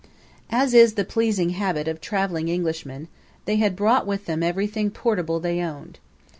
As 0.49 0.73
is 0.73 0.95
the 0.95 1.05
pleasing 1.05 1.51
habit 1.51 1.87
of 1.87 2.01
traveling 2.01 2.49
Englishmen, 2.49 3.07
they 3.45 3.57
had 3.57 3.75
brought 3.75 4.07
with 4.07 4.25
them 4.25 4.41
everything 4.41 4.89
portable 4.89 5.39
they 5.39 5.61
owned. 5.61 5.99